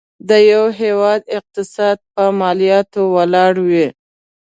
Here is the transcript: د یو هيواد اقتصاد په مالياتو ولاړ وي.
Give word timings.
د 0.29 0.31
یو 0.51 0.63
هيواد 0.81 1.21
اقتصاد 1.39 1.97
په 2.13 2.23
مالياتو 2.39 3.01
ولاړ 3.15 3.53
وي. 3.69 3.87